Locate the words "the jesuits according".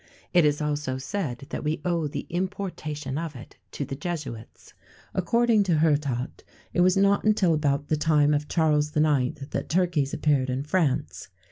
3.85-5.61